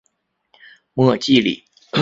[0.95, 1.63] 莫济里。